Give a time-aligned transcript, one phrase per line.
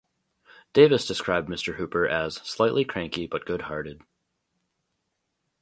[0.73, 1.75] Davis described Mr.
[1.75, 4.01] Hooper as "slightly cranky but good-hearted".